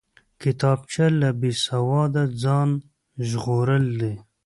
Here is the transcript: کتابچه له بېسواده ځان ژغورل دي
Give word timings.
کتابچه 0.41 1.05
له 1.19 1.29
بېسواده 1.41 2.23
ځان 2.43 2.69
ژغورل 3.29 3.85
دي 4.01 4.13